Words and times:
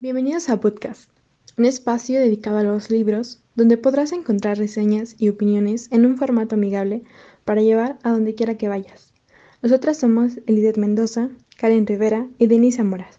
Bienvenidos 0.00 0.48
a 0.48 0.58
Podcast, 0.60 1.10
un 1.56 1.64
espacio 1.64 2.18
dedicado 2.18 2.58
a 2.58 2.62
los 2.62 2.90
libros 2.90 3.42
donde 3.56 3.76
podrás 3.76 4.12
encontrar 4.12 4.56
reseñas 4.56 5.16
y 5.18 5.28
opiniones 5.28 5.88
en 5.90 6.06
un 6.06 6.16
formato 6.16 6.54
amigable 6.54 7.02
para 7.44 7.62
llevar 7.62 7.98
a 8.02 8.12
donde 8.12 8.34
quiera 8.34 8.56
que 8.56 8.68
vayas. 8.68 9.12
Nosotras 9.62 9.98
somos 9.98 10.38
Elizabeth 10.46 10.76
Mendoza, 10.76 11.30
Karen 11.56 11.86
Rivera 11.86 12.28
y 12.38 12.46
Denise 12.46 12.80
Amoras, 12.80 13.18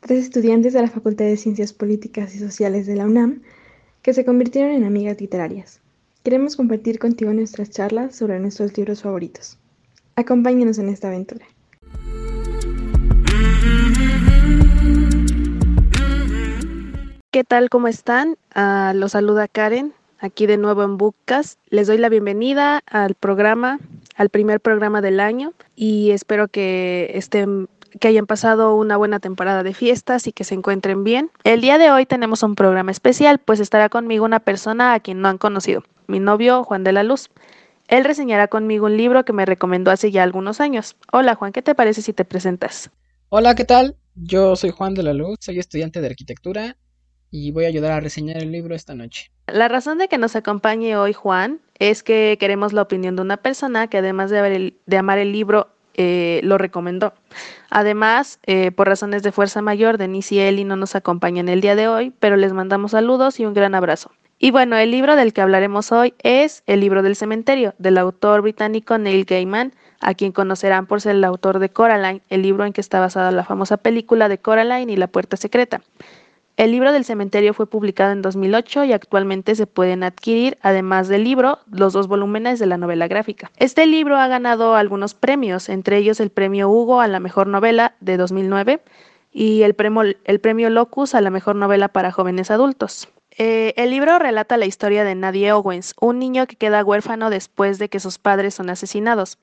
tres 0.00 0.24
estudiantes 0.24 0.72
de 0.72 0.82
la 0.82 0.88
Facultad 0.88 1.24
de 1.24 1.36
Ciencias 1.36 1.72
Políticas 1.72 2.34
y 2.34 2.38
Sociales 2.38 2.86
de 2.86 2.96
la 2.96 3.06
UNAM 3.06 3.42
que 4.02 4.14
se 4.14 4.24
convirtieron 4.24 4.70
en 4.70 4.84
amigas 4.84 5.20
literarias. 5.20 5.80
Queremos 6.22 6.56
compartir 6.56 6.98
contigo 6.98 7.32
nuestras 7.32 7.70
charlas 7.70 8.14
sobre 8.14 8.38
nuestros 8.38 8.76
libros 8.78 9.02
favoritos. 9.02 9.58
Acompáñenos 10.14 10.78
en 10.78 10.88
esta 10.88 11.08
aventura. 11.08 11.46
¿Qué 17.36 17.44
tal? 17.44 17.68
¿Cómo 17.68 17.86
están? 17.86 18.38
Uh, 18.56 18.96
los 18.96 19.12
saluda 19.12 19.46
Karen, 19.46 19.92
aquí 20.18 20.46
de 20.46 20.56
nuevo 20.56 20.84
en 20.84 20.96
Bookcast. 20.96 21.60
Les 21.68 21.86
doy 21.86 21.98
la 21.98 22.08
bienvenida 22.08 22.80
al 22.86 23.14
programa, 23.14 23.78
al 24.14 24.30
primer 24.30 24.58
programa 24.58 25.02
del 25.02 25.20
año 25.20 25.52
y 25.74 26.12
espero 26.12 26.48
que 26.48 27.10
estén 27.12 27.68
que 28.00 28.08
hayan 28.08 28.24
pasado 28.24 28.74
una 28.74 28.96
buena 28.96 29.20
temporada 29.20 29.62
de 29.62 29.74
fiestas 29.74 30.26
y 30.26 30.32
que 30.32 30.44
se 30.44 30.54
encuentren 30.54 31.04
bien. 31.04 31.30
El 31.44 31.60
día 31.60 31.76
de 31.76 31.90
hoy 31.90 32.06
tenemos 32.06 32.42
un 32.42 32.54
programa 32.54 32.90
especial, 32.90 33.38
pues 33.38 33.60
estará 33.60 33.90
conmigo 33.90 34.24
una 34.24 34.40
persona 34.40 34.94
a 34.94 35.00
quien 35.00 35.20
no 35.20 35.28
han 35.28 35.36
conocido, 35.36 35.82
mi 36.06 36.20
novio 36.20 36.64
Juan 36.64 36.84
de 36.84 36.92
la 36.92 37.02
Luz. 37.02 37.28
Él 37.88 38.04
reseñará 38.04 38.48
conmigo 38.48 38.86
un 38.86 38.96
libro 38.96 39.26
que 39.26 39.34
me 39.34 39.44
recomendó 39.44 39.90
hace 39.90 40.10
ya 40.10 40.22
algunos 40.22 40.62
años. 40.62 40.96
Hola 41.12 41.34
Juan, 41.34 41.52
¿qué 41.52 41.60
te 41.60 41.74
parece 41.74 42.00
si 42.00 42.14
te 42.14 42.24
presentas? 42.24 42.90
Hola, 43.28 43.54
¿qué 43.54 43.66
tal? 43.66 43.98
Yo 44.14 44.56
soy 44.56 44.70
Juan 44.70 44.94
de 44.94 45.02
la 45.02 45.12
Luz, 45.12 45.36
soy 45.42 45.58
estudiante 45.58 46.00
de 46.00 46.06
arquitectura 46.06 46.78
y 47.30 47.50
voy 47.50 47.64
a 47.64 47.68
ayudar 47.68 47.92
a 47.92 48.00
reseñar 48.00 48.38
el 48.38 48.52
libro 48.52 48.74
esta 48.74 48.94
noche. 48.94 49.30
La 49.46 49.68
razón 49.68 49.98
de 49.98 50.08
que 50.08 50.18
nos 50.18 50.36
acompañe 50.36 50.96
hoy 50.96 51.12
Juan 51.12 51.60
es 51.78 52.02
que 52.02 52.36
queremos 52.40 52.72
la 52.72 52.82
opinión 52.82 53.16
de 53.16 53.22
una 53.22 53.36
persona 53.36 53.88
que 53.88 53.98
además 53.98 54.30
de, 54.30 54.74
amar 54.96 55.18
el 55.18 55.32
libro 55.32 55.68
eh, 55.94 56.40
lo 56.42 56.58
recomendó. 56.58 57.14
Además, 57.70 58.38
eh, 58.46 58.70
por 58.70 58.88
razones 58.88 59.22
de 59.22 59.32
fuerza 59.32 59.62
mayor, 59.62 59.98
Denise 59.98 60.34
y 60.34 60.38
Eli 60.40 60.64
no 60.64 60.76
nos 60.76 60.94
acompañan 60.94 61.48
el 61.48 61.60
día 61.60 61.76
de 61.76 61.88
hoy, 61.88 62.12
pero 62.18 62.36
les 62.36 62.52
mandamos 62.52 62.92
saludos 62.92 63.38
y 63.40 63.46
un 63.46 63.54
gran 63.54 63.74
abrazo. 63.74 64.10
Y 64.38 64.50
bueno, 64.50 64.76
el 64.76 64.90
libro 64.90 65.16
del 65.16 65.32
que 65.32 65.40
hablaremos 65.40 65.92
hoy 65.92 66.12
es 66.22 66.62
El 66.66 66.80
libro 66.80 67.02
del 67.02 67.16
cementerio, 67.16 67.74
del 67.78 67.96
autor 67.96 68.42
británico 68.42 68.98
Neil 68.98 69.24
Gaiman, 69.24 69.72
a 70.00 70.12
quien 70.12 70.32
conocerán 70.32 70.86
por 70.86 71.00
ser 71.00 71.16
el 71.16 71.24
autor 71.24 71.58
de 71.58 71.70
Coraline, 71.70 72.20
el 72.28 72.42
libro 72.42 72.66
en 72.66 72.74
que 72.74 72.82
está 72.82 73.00
basada 73.00 73.30
la 73.30 73.44
famosa 73.44 73.78
película 73.78 74.28
de 74.28 74.38
Coraline 74.38 74.92
y 74.92 74.96
la 74.96 75.06
puerta 75.06 75.38
secreta. 75.38 75.80
El 76.56 76.72
libro 76.72 76.90
del 76.90 77.04
cementerio 77.04 77.52
fue 77.52 77.66
publicado 77.66 78.12
en 78.12 78.22
2008 78.22 78.84
y 78.84 78.94
actualmente 78.94 79.54
se 79.54 79.66
pueden 79.66 80.02
adquirir, 80.02 80.56
además 80.62 81.06
del 81.06 81.22
libro, 81.22 81.58
los 81.70 81.92
dos 81.92 82.08
volúmenes 82.08 82.58
de 82.58 82.64
la 82.64 82.78
novela 82.78 83.08
gráfica. 83.08 83.50
Este 83.58 83.84
libro 83.84 84.16
ha 84.16 84.26
ganado 84.26 84.74
algunos 84.74 85.12
premios, 85.12 85.68
entre 85.68 85.98
ellos 85.98 86.18
el 86.18 86.30
premio 86.30 86.70
Hugo 86.70 87.02
a 87.02 87.08
la 87.08 87.20
mejor 87.20 87.46
novela 87.46 87.94
de 88.00 88.16
2009 88.16 88.80
y 89.32 89.62
el 89.62 89.74
premio, 89.74 90.04
el 90.24 90.40
premio 90.40 90.70
Locus 90.70 91.14
a 91.14 91.20
la 91.20 91.28
mejor 91.28 91.56
novela 91.56 91.88
para 91.88 92.10
jóvenes 92.10 92.50
adultos. 92.50 93.10
Eh, 93.36 93.74
el 93.76 93.90
libro 93.90 94.18
relata 94.18 94.56
la 94.56 94.64
historia 94.64 95.04
de 95.04 95.14
Nadie 95.14 95.52
Owens, 95.52 95.94
un 96.00 96.18
niño 96.18 96.46
que 96.46 96.56
queda 96.56 96.82
huérfano 96.82 97.28
después 97.28 97.78
de 97.78 97.90
que 97.90 98.00
sus 98.00 98.16
padres 98.16 98.54
son 98.54 98.70
asesinados. 98.70 99.36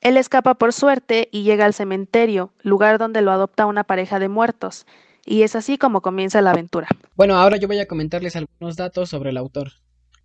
Él 0.00 0.16
escapa 0.16 0.54
por 0.54 0.72
suerte 0.72 1.28
y 1.30 1.42
llega 1.42 1.66
al 1.66 1.74
cementerio, 1.74 2.52
lugar 2.62 2.96
donde 2.96 3.20
lo 3.20 3.32
adopta 3.32 3.66
una 3.66 3.84
pareja 3.84 4.18
de 4.18 4.30
muertos. 4.30 4.86
Y 5.26 5.42
es 5.42 5.56
así 5.56 5.78
como 5.78 6.02
comienza 6.02 6.42
la 6.42 6.50
aventura. 6.50 6.88
Bueno, 7.16 7.36
ahora 7.36 7.56
yo 7.56 7.66
voy 7.68 7.78
a 7.78 7.86
comentarles 7.86 8.36
algunos 8.36 8.76
datos 8.76 9.08
sobre 9.08 9.30
el 9.30 9.36
autor. 9.36 9.72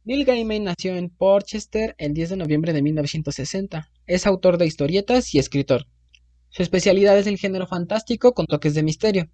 Neil 0.03 0.25
Gaiman 0.25 0.63
nació 0.63 0.95
en 0.95 1.09
Portchester 1.09 1.95
el 1.97 2.13
10 2.13 2.31
de 2.31 2.37
noviembre 2.37 2.73
de 2.73 2.81
1960. 2.81 3.89
Es 4.07 4.25
autor 4.25 4.57
de 4.57 4.65
historietas 4.65 5.33
y 5.35 5.39
escritor. 5.39 5.85
Su 6.49 6.63
especialidad 6.63 7.17
es 7.17 7.27
el 7.27 7.37
género 7.37 7.67
fantástico 7.67 8.33
con 8.33 8.47
toques 8.47 8.73
de 8.73 8.83
misterio. 8.83 9.29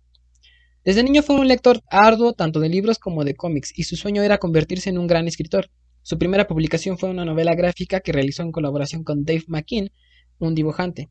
Desde 0.83 1.01
niño 1.01 1.23
fue 1.23 1.37
un 1.37 1.47
lector 1.47 1.81
arduo 1.89 2.33
tanto 2.33 2.59
de 2.59 2.69
libros 2.69 2.99
como 2.99 3.23
de 3.23 3.35
cómics 3.35 3.71
y 3.75 3.83
su 3.83 3.95
sueño 3.95 4.21
era 4.21 4.37
convertirse 4.37 4.89
en 4.89 4.97
un 4.97 5.07
gran 5.07 5.27
escritor. 5.27 5.69
Su 6.03 6.19
primera 6.19 6.45
publicación 6.45 6.99
fue 6.99 7.09
una 7.09 7.25
novela 7.25 7.55
gráfica 7.55 8.01
que 8.01 8.11
realizó 8.11 8.43
en 8.43 8.51
colaboración 8.51 9.03
con 9.03 9.23
Dave 9.25 9.45
McKean, 9.47 9.89
un 10.37 10.53
dibujante. 10.53 11.09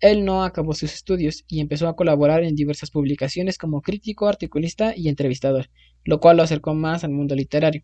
Él 0.00 0.24
no 0.24 0.44
acabó 0.44 0.74
sus 0.74 0.94
estudios 0.94 1.44
y 1.48 1.60
empezó 1.60 1.88
a 1.88 1.96
colaborar 1.96 2.44
en 2.44 2.54
diversas 2.54 2.90
publicaciones 2.90 3.58
como 3.58 3.82
crítico, 3.82 4.28
articulista 4.28 4.92
y 4.96 5.08
entrevistador, 5.08 5.70
lo 6.04 6.20
cual 6.20 6.36
lo 6.36 6.42
acercó 6.42 6.74
más 6.74 7.04
al 7.04 7.10
mundo 7.10 7.34
literario. 7.34 7.82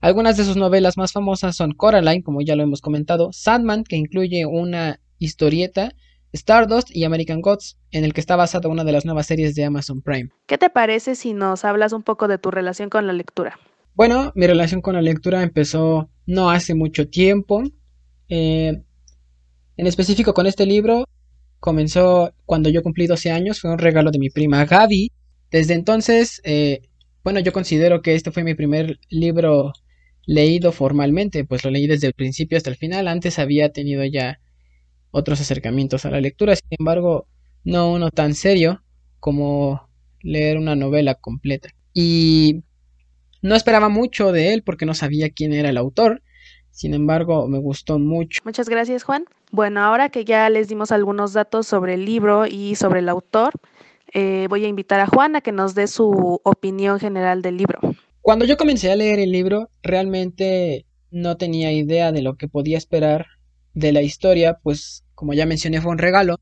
Algunas 0.00 0.36
de 0.36 0.44
sus 0.44 0.56
novelas 0.56 0.96
más 0.96 1.12
famosas 1.12 1.54
son 1.54 1.72
Coraline, 1.72 2.22
como 2.22 2.40
ya 2.40 2.56
lo 2.56 2.62
hemos 2.62 2.80
comentado, 2.80 3.30
Sandman, 3.32 3.84
que 3.84 3.96
incluye 3.96 4.46
una 4.46 5.00
historieta, 5.18 5.92
Stardust 6.32 6.88
y 6.90 7.04
American 7.04 7.40
Gods, 7.40 7.78
en 7.90 8.04
el 8.04 8.12
que 8.12 8.20
está 8.20 8.34
basada 8.34 8.68
una 8.68 8.84
de 8.84 8.92
las 8.92 9.04
nuevas 9.04 9.26
series 9.26 9.54
de 9.54 9.64
Amazon 9.64 10.02
Prime. 10.02 10.30
¿Qué 10.46 10.58
te 10.58 10.70
parece 10.70 11.14
si 11.14 11.34
nos 11.34 11.64
hablas 11.64 11.92
un 11.92 12.02
poco 12.02 12.26
de 12.26 12.38
tu 12.38 12.50
relación 12.50 12.88
con 12.88 13.06
la 13.06 13.12
lectura? 13.12 13.58
Bueno, 13.94 14.32
mi 14.34 14.46
relación 14.46 14.80
con 14.80 14.94
la 14.94 15.02
lectura 15.02 15.42
empezó 15.42 16.10
no 16.26 16.50
hace 16.50 16.74
mucho 16.74 17.08
tiempo. 17.08 17.62
Eh, 18.28 18.82
en 19.76 19.86
específico 19.86 20.32
con 20.32 20.46
este 20.46 20.66
libro 20.66 21.06
comenzó 21.62 22.34
cuando 22.44 22.70
yo 22.70 22.82
cumplí 22.82 23.06
12 23.06 23.30
años, 23.30 23.60
fue 23.60 23.70
un 23.70 23.78
regalo 23.78 24.10
de 24.10 24.18
mi 24.18 24.30
prima 24.30 24.64
Gaby. 24.64 25.12
Desde 25.48 25.74
entonces, 25.74 26.40
eh, 26.42 26.82
bueno, 27.22 27.38
yo 27.38 27.52
considero 27.52 28.02
que 28.02 28.16
este 28.16 28.32
fue 28.32 28.42
mi 28.42 28.54
primer 28.54 28.98
libro 29.10 29.72
leído 30.26 30.72
formalmente, 30.72 31.44
pues 31.44 31.64
lo 31.64 31.70
leí 31.70 31.86
desde 31.86 32.08
el 32.08 32.14
principio 32.14 32.58
hasta 32.58 32.68
el 32.68 32.74
final. 32.76 33.06
Antes 33.06 33.38
había 33.38 33.70
tenido 33.70 34.04
ya 34.04 34.40
otros 35.12 35.40
acercamientos 35.40 36.04
a 36.04 36.10
la 36.10 36.20
lectura, 36.20 36.56
sin 36.56 36.66
embargo, 36.80 37.28
no 37.62 37.92
uno 37.92 38.10
tan 38.10 38.34
serio 38.34 38.82
como 39.20 39.88
leer 40.20 40.58
una 40.58 40.74
novela 40.74 41.14
completa. 41.14 41.68
Y 41.94 42.64
no 43.40 43.54
esperaba 43.54 43.88
mucho 43.88 44.32
de 44.32 44.52
él 44.52 44.64
porque 44.64 44.84
no 44.84 44.94
sabía 44.94 45.30
quién 45.30 45.52
era 45.52 45.70
el 45.70 45.76
autor. 45.76 46.22
Sin 46.72 46.92
embargo, 46.92 47.46
me 47.46 47.58
gustó 47.58 48.00
mucho. 48.00 48.40
Muchas 48.44 48.68
gracias, 48.68 49.04
Juan. 49.04 49.26
Bueno, 49.52 49.82
ahora 49.82 50.08
que 50.08 50.24
ya 50.24 50.48
les 50.48 50.68
dimos 50.68 50.92
algunos 50.92 51.34
datos 51.34 51.66
sobre 51.66 51.92
el 51.92 52.06
libro 52.06 52.46
y 52.46 52.74
sobre 52.74 53.00
el 53.00 53.08
autor, 53.10 53.52
eh, 54.14 54.46
voy 54.48 54.64
a 54.64 54.68
invitar 54.68 54.98
a 54.98 55.06
Juan 55.06 55.36
a 55.36 55.42
que 55.42 55.52
nos 55.52 55.74
dé 55.74 55.88
su 55.88 56.40
opinión 56.42 56.98
general 56.98 57.42
del 57.42 57.58
libro. 57.58 57.78
Cuando 58.22 58.46
yo 58.46 58.56
comencé 58.56 58.90
a 58.90 58.96
leer 58.96 59.18
el 59.18 59.30
libro, 59.30 59.68
realmente 59.82 60.86
no 61.10 61.36
tenía 61.36 61.70
idea 61.70 62.12
de 62.12 62.22
lo 62.22 62.36
que 62.36 62.48
podía 62.48 62.78
esperar 62.78 63.26
de 63.74 63.92
la 63.92 64.00
historia, 64.00 64.58
pues 64.62 65.04
como 65.14 65.34
ya 65.34 65.44
mencioné 65.44 65.82
fue 65.82 65.92
un 65.92 65.98
regalo, 65.98 66.40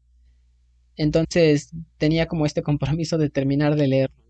entonces 0.94 1.72
tenía 1.98 2.28
como 2.28 2.46
este 2.46 2.62
compromiso 2.62 3.18
de 3.18 3.28
terminar 3.28 3.74
de 3.74 3.88
leerlo. 3.88 4.22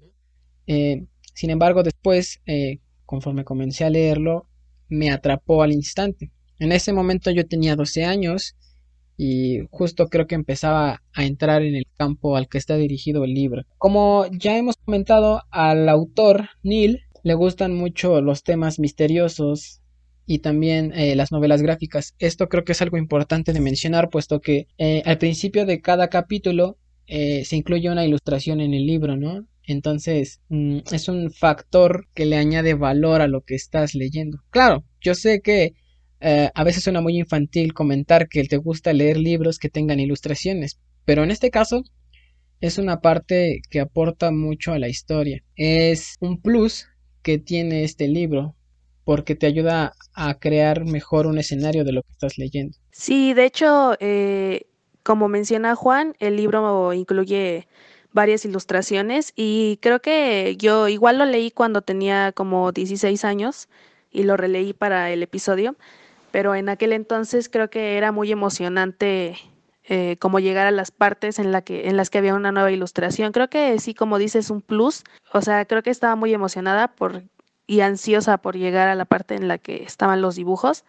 Eh, 0.67 1.05
sin 1.35 1.51
embargo, 1.51 1.83
después, 1.83 2.41
eh, 2.47 2.79
conforme 3.05 3.45
comencé 3.45 3.85
a 3.85 3.91
leerlo, 3.91 4.49
me 4.89 5.11
atrapó 5.11 5.63
al 5.63 5.73
instante. 5.73 6.31
En 6.59 6.73
ese 6.73 6.95
momento 6.95 7.31
yo 7.31 7.47
tenía 7.47 7.77
12 7.77 8.07
años 8.07 8.57
y 9.23 9.67
justo 9.71 10.09
creo 10.09 10.27
que 10.27 10.35
empezaba 10.35 11.03
a 11.13 11.25
entrar 11.27 11.61
en 11.61 11.75
el 11.75 11.85
campo 11.99 12.37
al 12.37 12.49
que 12.49 12.57
está 12.57 12.77
dirigido 12.77 13.23
el 13.23 13.35
libro. 13.35 13.65
Como 13.77 14.25
ya 14.33 14.57
hemos 14.57 14.77
comentado, 14.79 15.43
al 15.51 15.91
autor 15.91 16.49
Neil 16.63 17.01
le 17.23 17.35
gustan 17.35 17.75
mucho 17.75 18.23
los 18.23 18.45
temas 18.45 18.79
misteriosos 18.79 19.83
y 20.25 20.39
también 20.39 20.95
eh, 20.95 21.17
las 21.17 21.33
novelas 21.33 21.61
gráficas. 21.61 22.15
Esto 22.19 22.49
creo 22.49 22.65
que 22.65 22.73
es 22.73 22.81
algo 22.81 22.97
importante 22.97 23.53
de 23.53 23.61
mencionar, 23.61 24.09
puesto 24.09 24.41
que 24.41 24.69
eh, 24.79 25.03
al 25.05 25.19
principio 25.19 25.67
de 25.67 25.83
cada 25.83 26.09
capítulo 26.09 26.79
eh, 27.07 27.45
se 27.45 27.57
incluye 27.57 27.91
una 27.91 28.07
ilustración 28.07 28.63
en 28.63 28.73
el 28.73 28.87
libro, 28.87 29.19
¿no? 29.19 29.47
Entonces, 29.65 30.41
mm, 30.49 30.79
es 30.91 31.09
un 31.09 31.31
factor 31.31 32.07
que 32.15 32.25
le 32.25 32.37
añade 32.37 32.73
valor 32.73 33.21
a 33.21 33.29
lo 33.29 33.43
que 33.43 33.55
estás 33.55 33.95
leyendo. 33.95 34.39
Claro, 34.49 34.83
yo 35.03 35.15
sé 35.15 35.43
que 35.43 35.75
eh, 36.21 36.51
a 36.55 36.65
veces 36.65 36.85
suena 36.85 37.01
muy 37.01 37.19
infantil 37.19 37.75
comentar 37.75 38.29
que 38.29 38.45
te 38.45 38.57
gusta 38.57 38.93
leer 38.93 39.17
libros 39.17 39.59
que 39.59 39.69
tengan 39.69 40.01
ilustraciones, 40.01 40.79
pero 41.05 41.25
en 41.25 41.31
este 41.31 41.51
caso 41.51 41.83
es 42.61 42.79
una 42.79 43.01
parte 43.01 43.63
que 43.71 43.81
aporta 43.81 44.31
mucho 44.31 44.73
a 44.73 44.79
la 44.79 44.89
historia. 44.89 45.43
Es 45.57 46.17
un 46.21 46.41
plus 46.41 46.87
que 47.23 47.39
tiene 47.39 47.85
este 47.85 48.07
libro 48.07 48.55
porque 49.05 49.35
te 49.35 49.47
ayuda 49.47 49.95
a 50.15 50.39
crear 50.39 50.85
mejor 50.85 51.27
un 51.27 51.39
escenario 51.39 51.85
de 51.85 51.93
lo 51.93 52.03
que 52.03 52.13
estás 52.13 52.39
leyendo. 52.39 52.77
Sí, 52.93 53.33
de 53.35 53.47
hecho, 53.47 53.97
eh, 53.99 54.67
como 55.03 55.29
menciona 55.29 55.75
Juan, 55.75 56.15
el 56.21 56.37
libro 56.37 56.93
incluye 56.93 57.67
varias 58.13 58.45
ilustraciones 58.45 59.33
y 59.37 59.79
creo 59.81 60.01
que 60.01 60.57
yo 60.59 60.89
igual 60.89 61.19
lo 61.19 61.25
leí 61.25 61.51
cuando 61.51 61.83
tenía 61.83 62.33
como 62.33 62.73
16 62.73 63.25
años 63.25 63.69
y 64.11 64.25
lo 64.25 64.37
releí 64.37 64.73
para 64.73 65.11
el 65.11 65.23
episodio, 65.23 65.77
pero 66.31 66.55
en 66.55 66.69
aquel 66.69 66.93
entonces 66.93 67.49
creo 67.49 67.71
que 67.71 67.97
era 67.97 68.13
muy 68.13 68.31
emocionante 68.33 69.37
eh, 69.85 70.17
como 70.21 70.39
llegar 70.39 70.67
a 70.67 70.71
las 70.71 70.93
partes 70.93 71.39
en, 71.39 71.53
que, 71.63 71.89
en 71.89 71.97
las 71.97 72.11
que 72.11 72.19
había 72.19 72.35
una 72.35 72.53
nueva 72.53 72.71
ilustración. 72.71 73.33
Creo 73.33 73.49
que 73.49 73.79
sí, 73.81 73.93
como 73.93 74.19
dices, 74.19 74.51
un 74.51 74.63
plus. 74.63 75.03
O 75.33 75.41
sea, 75.43 75.65
creo 75.65 75.83
que 75.83 75.91
estaba 75.91 76.15
muy 76.15 76.33
emocionada 76.33 76.95
por, 76.95 77.25
y 77.67 77.81
ansiosa 77.81 78.39
por 78.39 78.57
llegar 78.57 78.89
a 78.89 78.95
la 78.95 79.05
parte 79.05 79.35
en 79.35 79.49
la 79.49 79.59
que 79.59 79.83
estaban 79.83 80.23
los 80.23 80.37
dibujos, 80.37 80.85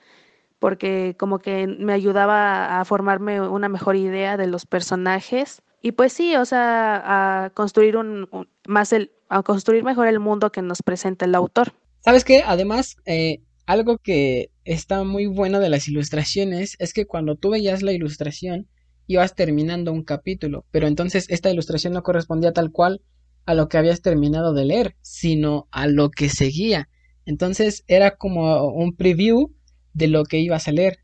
porque 0.59 1.15
como 1.17 1.39
que 1.39 1.65
me 1.65 1.93
ayudaba 1.93 2.79
a 2.79 2.85
formarme 2.85 3.41
una 3.41 3.69
mejor 3.69 3.95
idea 3.95 4.37
de 4.37 4.47
los 4.47 4.67
personajes. 4.67 5.63
Y 5.81 5.93
pues 5.93 6.13
sí, 6.13 6.35
o 6.35 6.45
sea, 6.45 7.45
a 7.45 7.49
construir 7.51 7.97
un, 7.97 8.29
más 8.67 8.93
el, 8.93 9.11
a 9.29 9.41
construir 9.41 9.83
mejor 9.83 10.07
el 10.07 10.19
mundo 10.19 10.51
que 10.51 10.61
nos 10.61 10.83
presenta 10.83 11.25
el 11.25 11.33
autor. 11.33 11.73
¿Sabes 12.01 12.23
qué? 12.23 12.43
Además, 12.45 12.97
eh, 13.05 13.41
algo 13.71 13.99
que 13.99 14.51
está 14.65 15.05
muy 15.05 15.27
bueno 15.27 15.61
de 15.61 15.69
las 15.69 15.87
ilustraciones 15.87 16.75
es 16.79 16.93
que 16.93 17.05
cuando 17.05 17.37
tú 17.37 17.51
veías 17.51 17.81
la 17.81 17.93
ilustración, 17.93 18.67
ibas 19.07 19.33
terminando 19.33 19.93
un 19.93 20.03
capítulo, 20.03 20.65
pero 20.71 20.87
entonces 20.87 21.25
esta 21.29 21.49
ilustración 21.49 21.93
no 21.93 22.03
correspondía 22.03 22.51
tal 22.51 22.71
cual 22.73 23.01
a 23.45 23.53
lo 23.53 23.69
que 23.69 23.77
habías 23.77 24.01
terminado 24.01 24.53
de 24.53 24.65
leer, 24.65 24.97
sino 24.99 25.69
a 25.71 25.87
lo 25.87 26.11
que 26.11 26.27
seguía. 26.27 26.89
Entonces 27.25 27.85
era 27.87 28.17
como 28.17 28.67
un 28.67 28.93
preview 28.93 29.53
de 29.93 30.07
lo 30.09 30.25
que 30.25 30.39
ibas 30.39 30.67
a 30.67 30.73
leer. 30.73 30.99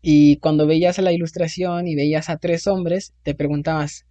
Y 0.00 0.36
cuando 0.36 0.68
veías 0.68 0.98
la 0.98 1.10
ilustración 1.10 1.88
y 1.88 1.96
veías 1.96 2.30
a 2.30 2.36
tres 2.36 2.68
hombres, 2.68 3.12
te 3.24 3.34
preguntabas, 3.34 4.06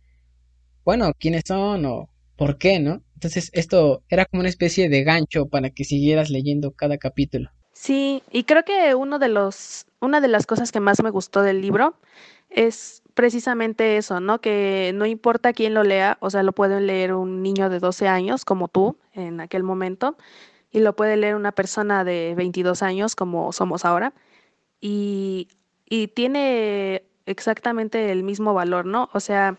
bueno, 0.83 1.13
¿quiénes 1.18 1.44
son 1.48 1.86
o 1.86 2.10
por 2.36 2.57
qué, 2.57 2.81
no? 2.81 3.01
Entonces 3.13 3.50
esto 3.54 4.04
era 4.10 4.25
como 4.25 4.42
una 4.42 4.50
especie 4.50 4.90
de 4.90 5.06
gancho 5.06 5.48
para 5.48 5.69
que 5.69 5.86
siguieras 5.86 6.30
leyendo 6.30 6.74
cada 6.74 6.98
capítulo. 6.98 7.50
Sí, 7.79 8.24
y 8.31 8.44
creo 8.45 8.63
que 8.65 8.95
uno 8.95 9.19
de 9.19 9.29
los, 9.29 9.85
una 10.01 10.19
de 10.19 10.27
las 10.27 10.47
cosas 10.47 10.71
que 10.71 10.79
más 10.79 11.03
me 11.03 11.12
gustó 11.12 11.44
del 11.44 11.62
libro 11.62 11.94
es 12.50 13.03
precisamente 13.13 13.97
eso, 13.97 14.19
¿no? 14.19 14.41
Que 14.41 14.91
no 14.95 15.06
importa 15.06 15.53
quién 15.53 15.75
lo 15.75 15.83
lea, 15.83 16.18
o 16.19 16.31
sea, 16.31 16.41
lo 16.41 16.53
puede 16.53 16.81
leer 16.81 17.13
un 17.13 17.44
niño 17.44 17.69
de 17.69 17.79
12 17.79 18.07
años 18.07 18.45
como 18.45 18.68
tú 18.68 18.97
en 19.13 19.41
aquel 19.41 19.62
momento 19.62 20.18
y 20.71 20.79
lo 20.79 20.95
puede 20.95 21.18
leer 21.18 21.35
una 21.35 21.51
persona 21.51 22.03
de 22.03 22.33
22 22.35 22.81
años 22.81 23.15
como 23.15 23.51
somos 23.53 23.85
ahora 23.85 24.12
y, 24.81 25.47
y 25.88 26.07
tiene 26.07 27.03
exactamente 27.27 28.12
el 28.12 28.23
mismo 28.23 28.56
valor, 28.56 28.88
¿no? 28.88 29.09
O 29.13 29.19
sea, 29.19 29.56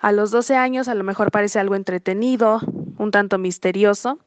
a 0.00 0.10
los 0.10 0.32
12 0.32 0.56
años 0.56 0.88
a 0.88 0.96
lo 0.96 1.04
mejor 1.04 1.30
parece 1.30 1.60
algo 1.60 1.76
entretenido, 1.76 2.60
un 2.98 3.12
tanto 3.12 3.38
misterioso, 3.38 4.18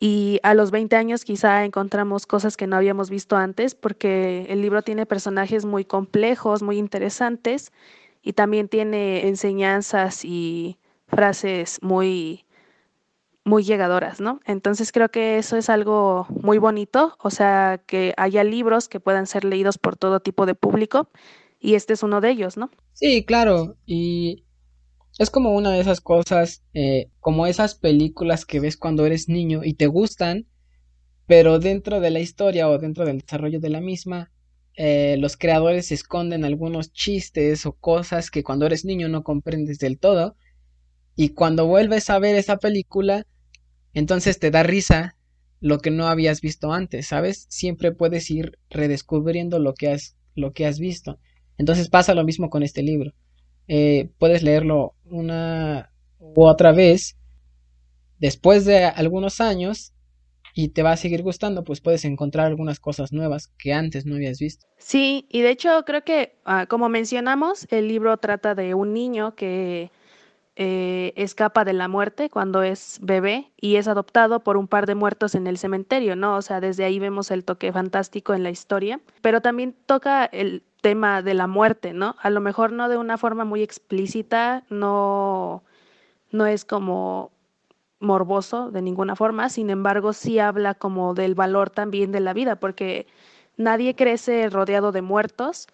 y 0.00 0.38
a 0.42 0.54
los 0.54 0.70
20 0.70 0.96
años 0.96 1.24
quizá 1.24 1.64
encontramos 1.64 2.26
cosas 2.26 2.56
que 2.56 2.66
no 2.66 2.76
habíamos 2.76 3.10
visto 3.10 3.36
antes 3.36 3.74
porque 3.74 4.46
el 4.48 4.62
libro 4.62 4.82
tiene 4.82 5.06
personajes 5.06 5.64
muy 5.64 5.84
complejos, 5.84 6.62
muy 6.62 6.78
interesantes 6.78 7.72
y 8.22 8.34
también 8.34 8.68
tiene 8.68 9.26
enseñanzas 9.26 10.24
y 10.24 10.78
frases 11.08 11.78
muy 11.82 12.44
muy 13.44 13.64
llegadoras, 13.64 14.20
¿no? 14.20 14.40
Entonces 14.44 14.92
creo 14.92 15.08
que 15.08 15.38
eso 15.38 15.56
es 15.56 15.70
algo 15.70 16.26
muy 16.28 16.58
bonito, 16.58 17.16
o 17.18 17.30
sea, 17.30 17.80
que 17.86 18.12
haya 18.18 18.44
libros 18.44 18.88
que 18.88 19.00
puedan 19.00 19.26
ser 19.26 19.44
leídos 19.44 19.78
por 19.78 19.96
todo 19.96 20.20
tipo 20.20 20.44
de 20.44 20.54
público 20.54 21.08
y 21.58 21.74
este 21.74 21.94
es 21.94 22.02
uno 22.02 22.20
de 22.20 22.30
ellos, 22.30 22.58
¿no? 22.58 22.70
Sí, 22.92 23.24
claro, 23.24 23.76
y 23.86 24.44
es 25.18 25.30
como 25.30 25.54
una 25.54 25.72
de 25.72 25.80
esas 25.80 26.00
cosas, 26.00 26.62
eh, 26.74 27.10
como 27.20 27.46
esas 27.46 27.74
películas 27.74 28.46
que 28.46 28.60
ves 28.60 28.76
cuando 28.76 29.04
eres 29.04 29.28
niño 29.28 29.62
y 29.64 29.74
te 29.74 29.88
gustan, 29.88 30.46
pero 31.26 31.58
dentro 31.58 32.00
de 32.00 32.10
la 32.10 32.20
historia 32.20 32.68
o 32.68 32.78
dentro 32.78 33.04
del 33.04 33.18
desarrollo 33.18 33.60
de 33.60 33.68
la 33.68 33.80
misma, 33.80 34.30
eh, 34.76 35.16
los 35.18 35.36
creadores 35.36 35.90
esconden 35.90 36.44
algunos 36.44 36.92
chistes 36.92 37.66
o 37.66 37.72
cosas 37.72 38.30
que 38.30 38.44
cuando 38.44 38.64
eres 38.66 38.84
niño 38.84 39.08
no 39.08 39.24
comprendes 39.24 39.80
del 39.80 39.98
todo. 39.98 40.36
Y 41.16 41.30
cuando 41.30 41.66
vuelves 41.66 42.10
a 42.10 42.20
ver 42.20 42.36
esa 42.36 42.58
película, 42.58 43.26
entonces 43.92 44.38
te 44.38 44.52
da 44.52 44.62
risa 44.62 45.16
lo 45.60 45.80
que 45.80 45.90
no 45.90 46.06
habías 46.06 46.40
visto 46.40 46.72
antes, 46.72 47.08
¿sabes? 47.08 47.46
Siempre 47.48 47.90
puedes 47.90 48.30
ir 48.30 48.58
redescubriendo 48.70 49.58
lo 49.58 49.74
que 49.74 49.90
has, 49.90 50.16
lo 50.36 50.52
que 50.52 50.64
has 50.66 50.78
visto. 50.78 51.18
Entonces 51.58 51.88
pasa 51.88 52.14
lo 52.14 52.24
mismo 52.24 52.50
con 52.50 52.62
este 52.62 52.82
libro. 52.82 53.12
Eh, 53.68 54.10
puedes 54.18 54.42
leerlo 54.42 54.94
una 55.04 55.92
u 56.18 56.44
otra 56.44 56.72
vez 56.72 57.16
después 58.18 58.64
de 58.64 58.84
algunos 58.84 59.40
años 59.40 59.92
y 60.54 60.70
te 60.70 60.82
va 60.82 60.92
a 60.92 60.96
seguir 60.96 61.22
gustando, 61.22 61.62
pues 61.62 61.80
puedes 61.80 62.04
encontrar 62.04 62.46
algunas 62.46 62.80
cosas 62.80 63.12
nuevas 63.12 63.52
que 63.58 63.72
antes 63.72 64.06
no 64.06 64.16
habías 64.16 64.40
visto. 64.40 64.66
Sí, 64.78 65.26
y 65.30 65.42
de 65.42 65.50
hecho 65.50 65.84
creo 65.86 66.02
que, 66.02 66.40
ah, 66.44 66.66
como 66.66 66.88
mencionamos, 66.88 67.68
el 67.70 67.86
libro 67.86 68.16
trata 68.16 68.54
de 68.56 68.74
un 68.74 68.92
niño 68.92 69.36
que 69.36 69.92
eh, 70.56 71.12
escapa 71.14 71.64
de 71.64 71.72
la 71.74 71.86
muerte 71.86 72.28
cuando 72.28 72.64
es 72.64 72.98
bebé 73.00 73.52
y 73.60 73.76
es 73.76 73.86
adoptado 73.86 74.40
por 74.40 74.56
un 74.56 74.66
par 74.66 74.86
de 74.86 74.96
muertos 74.96 75.36
en 75.36 75.46
el 75.46 75.58
cementerio, 75.58 76.16
¿no? 76.16 76.34
O 76.34 76.42
sea, 76.42 76.60
desde 76.60 76.84
ahí 76.84 76.98
vemos 76.98 77.30
el 77.30 77.44
toque 77.44 77.72
fantástico 77.72 78.34
en 78.34 78.42
la 78.42 78.50
historia, 78.50 79.00
pero 79.22 79.40
también 79.40 79.76
toca 79.86 80.24
el 80.24 80.64
tema 80.80 81.22
de 81.22 81.34
la 81.34 81.46
muerte, 81.46 81.92
¿no? 81.92 82.16
A 82.20 82.30
lo 82.30 82.40
mejor 82.40 82.72
no 82.72 82.88
de 82.88 82.96
una 82.96 83.18
forma 83.18 83.44
muy 83.44 83.62
explícita, 83.62 84.64
no, 84.70 85.62
no 86.30 86.46
es 86.46 86.64
como 86.64 87.30
morboso 88.00 88.70
de 88.70 88.82
ninguna 88.82 89.16
forma, 89.16 89.48
sin 89.48 89.70
embargo 89.70 90.12
sí 90.12 90.38
habla 90.38 90.74
como 90.74 91.14
del 91.14 91.34
valor 91.34 91.70
también 91.70 92.12
de 92.12 92.20
la 92.20 92.32
vida, 92.32 92.56
porque 92.56 93.06
nadie 93.56 93.96
crece 93.96 94.48
rodeado 94.50 94.92
de 94.92 95.02
muertos, 95.02 95.66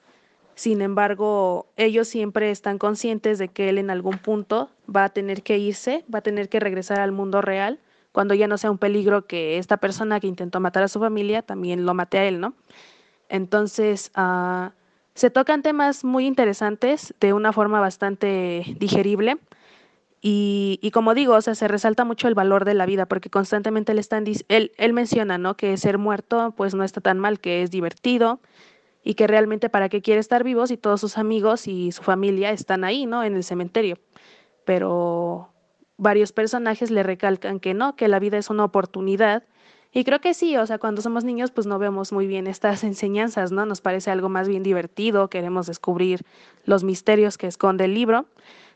sin 0.55 0.81
embargo 0.81 1.67
ellos 1.77 2.09
siempre 2.09 2.50
están 2.50 2.79
conscientes 2.79 3.39
de 3.39 3.49
que 3.49 3.69
él 3.69 3.79
en 3.79 3.91
algún 3.91 4.19
punto 4.19 4.71
va 4.95 5.05
a 5.05 5.09
tener 5.11 5.43
que 5.43 5.59
irse, 5.59 6.05
va 6.12 6.21
a 6.21 6.23
tener 6.23 6.49
que 6.49 6.61
regresar 6.61 7.00
al 7.00 7.12
mundo 7.12 7.43
real, 7.43 7.79
cuando 8.12 8.33
ya 8.35 8.47
no 8.47 8.57
sea 8.57 8.71
un 8.71 8.79
peligro 8.79 9.27
que 9.27 9.59
esta 9.59 9.77
persona 9.77 10.21
que 10.21 10.29
intentó 10.29 10.61
matar 10.61 10.85
a 10.85 10.89
su 10.89 11.00
familia 11.00 11.43
también 11.43 11.85
lo 11.85 11.95
mate 11.95 12.19
a 12.19 12.25
él, 12.25 12.41
¿no? 12.41 12.55
Entonces, 13.29 14.12
uh, 14.17 14.71
se 15.14 15.31
tocan 15.31 15.62
temas 15.62 16.05
muy 16.05 16.26
interesantes 16.26 17.14
de 17.20 17.32
una 17.32 17.52
forma 17.52 17.81
bastante 17.81 18.76
digerible. 18.78 19.38
Y, 20.20 20.78
y, 20.82 20.90
como 20.90 21.14
digo, 21.14 21.34
o 21.34 21.40
sea, 21.43 21.55
se 21.55 21.69
resalta 21.69 22.05
mucho 22.05 22.28
el 22.28 22.34
valor 22.34 22.64
de 22.64 22.72
la 22.72 22.87
vida, 22.87 23.06
porque 23.06 23.28
constantemente 23.28 23.93
le 23.93 24.00
están, 24.00 24.25
él, 24.49 24.72
él 24.76 24.93
menciona, 24.94 25.37
¿no? 25.37 25.56
Que 25.56 25.76
ser 25.76 25.99
muerto, 25.99 26.55
pues 26.56 26.75
no 26.75 26.82
está 26.82 27.02
tan 27.02 27.19
mal, 27.19 27.40
que 27.40 27.62
es 27.62 27.70
divertido 27.70 28.40
y 29.05 29.14
que 29.14 29.26
realmente 29.26 29.69
para 29.69 29.90
qué 29.90 30.00
quiere 30.00 30.20
estar 30.20 30.43
vivo 30.43 30.66
si 30.66 30.78
todos 30.78 31.00
sus 31.00 31.19
amigos 31.19 31.69
y 31.69 31.93
su 31.93 32.02
familia 32.02 32.50
están 32.50 32.84
ahí, 32.84 33.05
¿no? 33.05 33.22
En 33.22 33.37
el 33.37 33.44
cementerio. 33.44 33.99
Pero 34.64 35.50
varios 35.99 36.33
personajes 36.33 36.90
le 36.90 37.02
recalcan 37.02 37.61
que 37.61 37.75
no, 37.75 37.94
que 37.94 38.09
la 38.09 38.18
vida 38.18 38.38
es 38.38 38.49
una 38.49 38.64
oportunidad 38.64 39.44
y 39.95 40.05
creo 40.05 40.21
que 40.21 40.35
sí, 40.35 40.57
o 40.57 40.67
sea, 40.67 40.79
cuando 40.79 41.01
somos 41.01 41.25
niños 41.25 41.51
pues 41.53 41.67
no 41.67 41.79
vemos 41.79 42.13
muy 42.13 42.27
bien 42.27 42.47
estas 42.47 42.85
enseñanzas, 42.85 43.53
¿no? 43.53 43.65
Nos 43.65 43.81
parece 43.81 44.11
algo 44.11 44.29
más 44.29 44.49
bien 44.49 44.63
divertido, 44.63 45.31
queremos 45.31 45.67
descubrir 45.67 46.23
los 46.65 46.83
misterios 46.85 47.39
que 47.39 47.47
esconde 47.47 47.85
el 47.85 47.95
libro, 47.95 48.27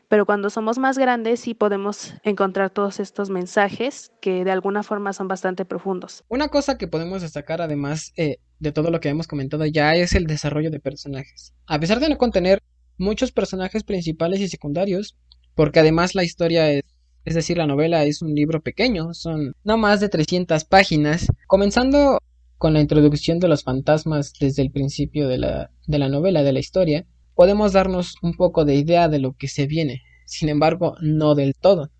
pero 0.07 0.25
cuando 0.25 0.49
somos 0.49 0.79
más 0.79 0.97
grandes 0.97 1.41
sí 1.41 1.53
podemos 1.53 2.15
encontrar 2.23 2.71
todos 2.71 2.99
estos 2.99 3.29
mensajes 3.29 4.11
que 4.21 4.43
de 4.43 4.51
alguna 4.51 4.81
forma 4.81 5.13
son 5.13 5.27
bastante 5.27 5.65
profundos. 5.65 6.23
Una 6.29 6.47
cosa 6.47 6.77
que 6.77 6.87
podemos 6.87 7.21
destacar 7.21 7.61
además 7.61 8.11
eh, 8.15 8.37
de 8.59 8.71
todo 8.71 8.89
lo 8.89 8.99
que 8.99 9.09
hemos 9.09 9.27
comentado 9.27 9.65
ya 9.65 9.95
es 9.95 10.15
el 10.15 10.25
desarrollo 10.25 10.71
de 10.71 10.79
personajes. 10.79 11.53
A 11.67 11.79
pesar 11.79 11.99
de 11.99 12.09
no 12.09 12.17
contener 12.17 12.63
muchos 12.97 13.31
personajes 13.31 13.83
principales 13.83 14.39
y 14.39 14.47
secundarios, 14.47 15.15
porque 15.53 15.79
además 15.79 16.15
la 16.15 16.23
historia 16.23 16.71
es 16.71 16.83
es 17.25 17.35
decir, 17.35 17.57
la 17.57 17.67
novela 17.67 18.03
es 18.05 18.21
un 18.21 18.33
libro 18.33 18.61
pequeño, 18.61 19.13
son 19.13 19.55
no 19.63 19.77
más 19.77 19.99
de 19.99 20.09
300 20.09 20.65
páginas, 20.65 21.27
comenzando 21.47 22.19
con 22.57 22.73
la 22.73 22.81
introducción 22.81 23.39
de 23.39 23.47
los 23.47 23.63
fantasmas 23.63 24.33
desde 24.39 24.61
el 24.61 24.71
principio 24.71 25.27
de 25.27 25.37
la, 25.37 25.71
de 25.87 25.99
la 25.99 26.09
novela, 26.09 26.43
de 26.43 26.53
la 26.53 26.59
historia, 26.59 27.05
podemos 27.35 27.73
darnos 27.73 28.15
un 28.21 28.33
poco 28.33 28.65
de 28.65 28.75
idea 28.75 29.07
de 29.07 29.19
lo 29.19 29.33
que 29.33 29.47
se 29.47 29.65
viene, 29.65 30.01
sin 30.25 30.49
embargo, 30.49 30.95
no 31.01 31.35
del 31.35 31.55
todo, 31.55 31.91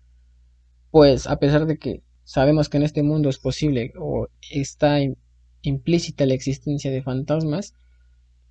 pues 0.90 1.26
a 1.26 1.38
pesar 1.38 1.66
de 1.66 1.78
que 1.78 2.02
sabemos 2.24 2.68
que 2.68 2.76
en 2.76 2.82
este 2.82 3.02
mundo 3.02 3.28
es 3.28 3.38
posible 3.38 3.92
o 3.98 4.28
está 4.50 4.98
implícita 5.62 6.26
la 6.26 6.34
existencia 6.34 6.90
de 6.90 7.02
fantasmas, 7.02 7.74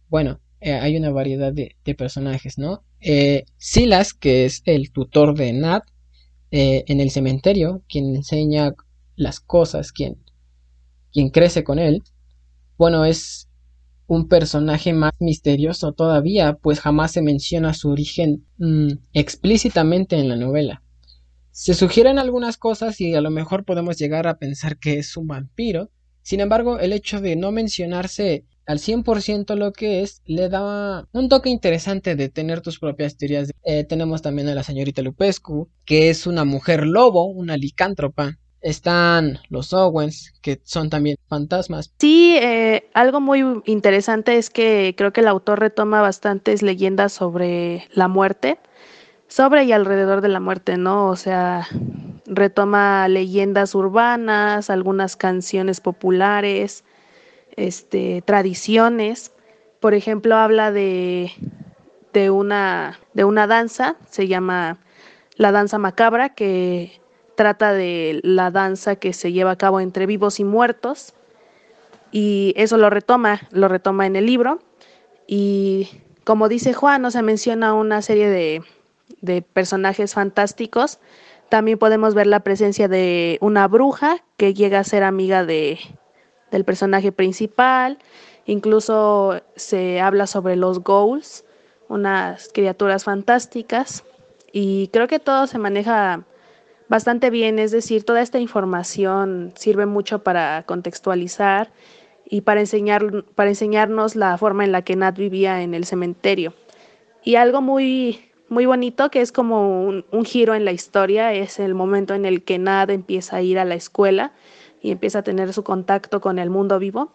bueno, 0.07 0.41
eh, 0.61 0.73
hay 0.73 0.97
una 0.97 1.11
variedad 1.11 1.53
de, 1.53 1.75
personajes, 1.95 2.57
¿no? 2.57 2.83
Eh, 2.99 3.45
Silas, 3.57 4.13
que 4.13 4.45
es 4.45 4.61
el 4.65 4.91
tutor 4.91 5.35
de 5.35 5.53
Nat, 5.53 5.83
eh, 6.51 6.83
en 6.87 6.99
el 6.99 7.11
cementerio, 7.11 7.83
quien 7.87 8.15
enseña 8.15 8.73
las 9.15 9.39
cosas, 9.39 9.91
quien, 9.91 10.17
quien 11.11 11.29
crece 11.29 11.63
con 11.63 11.79
él, 11.79 12.03
bueno, 12.77 13.05
es 13.05 13.49
un 14.07 14.27
personaje 14.27 14.91
más 14.93 15.11
misterioso 15.19 15.91
todavía, 15.91 16.53
pues 16.55 16.79
jamás 16.79 17.11
se 17.11 17.21
menciona 17.21 17.73
su 17.73 17.89
origen 17.89 18.45
mm, 18.57 18.93
explícitamente 19.13 20.17
en 20.17 20.29
la 20.29 20.35
novela. 20.35 20.81
Se 21.51 21.73
sugieren 21.73 22.17
algunas 22.17 22.57
cosas 22.57 22.99
y 23.01 23.13
a 23.13 23.21
lo 23.21 23.29
mejor 23.29 23.65
podemos 23.65 23.97
llegar 23.97 24.27
a 24.27 24.39
pensar 24.39 24.79
que 24.79 24.97
es 24.97 25.15
un 25.17 25.27
vampiro. 25.27 25.91
Sin 26.23 26.39
embargo, 26.39 26.79
el 26.79 26.93
hecho 26.93 27.21
de 27.21 27.35
no 27.35 27.51
mencionarse 27.51 28.45
al 28.69 28.77
100% 28.77 29.55
lo 29.55 29.73
que 29.73 30.03
es, 30.03 30.21
le 30.27 30.47
da 30.47 31.07
un 31.11 31.27
toque 31.27 31.49
interesante 31.49 32.15
de 32.15 32.29
tener 32.29 32.61
tus 32.61 32.77
propias 32.77 33.17
teorías. 33.17 33.51
Eh, 33.63 33.83
tenemos 33.83 34.21
también 34.21 34.47
a 34.47 34.53
la 34.53 34.61
señorita 34.61 35.01
Lupescu, 35.01 35.67
que 35.85 36.11
es 36.11 36.27
una 36.27 36.45
mujer 36.45 36.85
lobo, 36.85 37.25
una 37.25 37.57
licántropa. 37.57 38.37
Están 38.61 39.39
los 39.49 39.73
Owens, 39.73 40.33
que 40.43 40.61
son 40.63 40.91
también 40.91 41.17
fantasmas. 41.27 41.95
Sí, 41.99 42.37
eh, 42.39 42.91
algo 42.93 43.19
muy 43.19 43.43
interesante 43.65 44.37
es 44.37 44.51
que 44.51 44.93
creo 44.95 45.13
que 45.13 45.21
el 45.21 45.29
autor 45.29 45.59
retoma 45.59 46.03
bastantes 46.03 46.61
leyendas 46.61 47.11
sobre 47.11 47.87
la 47.91 48.07
muerte, 48.07 48.59
sobre 49.27 49.63
y 49.63 49.71
alrededor 49.71 50.21
de 50.21 50.29
la 50.29 50.39
muerte, 50.39 50.77
¿no? 50.77 51.07
O 51.07 51.15
sea, 51.15 51.67
retoma 52.27 53.07
leyendas 53.07 53.73
urbanas, 53.73 54.69
algunas 54.69 55.15
canciones 55.15 55.81
populares, 55.81 56.83
este, 57.59 58.21
tradiciones. 58.21 59.33
Por 59.79 59.93
ejemplo, 59.93 60.35
habla 60.35 60.71
de, 60.71 61.31
de, 62.13 62.29
una, 62.29 62.99
de 63.13 63.25
una 63.25 63.47
danza, 63.47 63.97
se 64.09 64.27
llama 64.27 64.77
la 65.35 65.51
danza 65.51 65.77
macabra, 65.77 66.29
que 66.29 67.01
trata 67.35 67.73
de 67.73 68.19
la 68.23 68.51
danza 68.51 68.95
que 68.95 69.13
se 69.13 69.31
lleva 69.31 69.51
a 69.51 69.57
cabo 69.57 69.79
entre 69.79 70.05
vivos 70.05 70.39
y 70.39 70.43
muertos. 70.43 71.13
Y 72.11 72.53
eso 72.55 72.77
lo 72.77 72.89
retoma, 72.89 73.41
lo 73.51 73.67
retoma 73.67 74.07
en 74.07 74.15
el 74.15 74.25
libro. 74.25 74.59
Y 75.27 75.89
como 76.23 76.49
dice 76.49 76.73
Juan, 76.73 77.01
no 77.01 77.11
se 77.11 77.21
menciona 77.21 77.73
una 77.73 78.01
serie 78.01 78.29
de, 78.29 78.63
de 79.21 79.41
personajes 79.41 80.13
fantásticos. 80.13 80.99
También 81.49 81.77
podemos 81.77 82.13
ver 82.15 82.27
la 82.27 82.41
presencia 82.41 82.87
de 82.87 83.37
una 83.41 83.67
bruja 83.67 84.23
que 84.37 84.53
llega 84.53 84.79
a 84.79 84.83
ser 84.83 85.03
amiga 85.03 85.45
de, 85.45 85.79
del 86.51 86.65
personaje 86.65 87.11
principal. 87.11 87.97
Incluso 88.45 89.41
se 89.55 90.01
habla 90.01 90.27
sobre 90.27 90.55
los 90.55 90.83
goals, 90.83 91.45
unas 91.87 92.49
criaturas 92.53 93.03
fantásticas. 93.03 94.03
Y 94.51 94.87
creo 94.87 95.07
que 95.07 95.19
todo 95.19 95.47
se 95.47 95.59
maneja 95.59 96.23
bastante 96.87 97.29
bien, 97.29 97.59
es 97.59 97.71
decir, 97.71 98.03
toda 98.03 98.21
esta 98.21 98.39
información 98.39 99.53
sirve 99.55 99.85
mucho 99.85 100.23
para 100.23 100.63
contextualizar 100.63 101.71
y 102.25 102.41
para, 102.41 102.59
enseñar, 102.59 103.23
para 103.35 103.49
enseñarnos 103.49 104.15
la 104.15 104.37
forma 104.37 104.65
en 104.65 104.71
la 104.71 104.81
que 104.81 104.95
Nat 104.95 105.17
vivía 105.17 105.61
en 105.61 105.73
el 105.73 105.85
cementerio. 105.85 106.53
Y 107.23 107.35
algo 107.35 107.61
muy, 107.61 108.31
muy 108.49 108.65
bonito 108.65 109.11
que 109.11 109.21
es 109.21 109.31
como 109.31 109.83
un, 109.83 110.05
un 110.11 110.25
giro 110.25 110.55
en 110.55 110.65
la 110.65 110.71
historia 110.71 111.33
es 111.33 111.59
el 111.59 111.75
momento 111.75 112.15
en 112.15 112.25
el 112.25 112.43
que 112.43 112.57
Nat 112.57 112.89
empieza 112.89 113.37
a 113.37 113.41
ir 113.41 113.59
a 113.59 113.65
la 113.65 113.75
escuela 113.75 114.33
y 114.81 114.91
empieza 114.91 115.19
a 115.19 115.23
tener 115.23 115.53
su 115.53 115.63
contacto 115.63 116.21
con 116.21 116.39
el 116.39 116.49
mundo 116.49 116.79
vivo, 116.79 117.13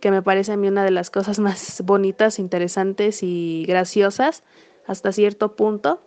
que 0.00 0.10
me 0.10 0.22
parece 0.22 0.52
a 0.52 0.56
mí 0.56 0.68
una 0.68 0.84
de 0.84 0.90
las 0.90 1.10
cosas 1.10 1.38
más 1.38 1.80
bonitas, 1.84 2.38
interesantes 2.38 3.22
y 3.22 3.64
graciosas 3.66 4.42
hasta 4.86 5.12
cierto 5.12 5.56
punto, 5.56 6.00